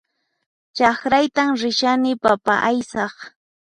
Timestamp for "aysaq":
2.69-3.15